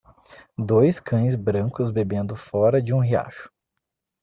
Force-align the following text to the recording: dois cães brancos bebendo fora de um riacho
dois 0.57 0.99
cães 0.99 1.35
brancos 1.35 1.91
bebendo 1.91 2.35
fora 2.35 2.81
de 2.81 2.91
um 2.91 2.97
riacho 2.99 3.51